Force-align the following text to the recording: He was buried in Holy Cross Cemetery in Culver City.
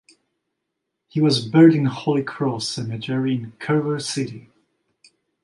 He 1.09 1.21
was 1.21 1.45
buried 1.47 1.75
in 1.75 1.85
Holy 1.85 2.23
Cross 2.23 2.69
Cemetery 2.69 3.35
in 3.35 3.51
Culver 3.59 3.99
City. 3.99 4.49